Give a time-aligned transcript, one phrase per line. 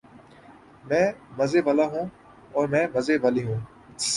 [0.83, 1.05] میں
[1.37, 2.05] مرنے والا ہوں
[2.51, 3.59] اور میں مرنے والی ہوں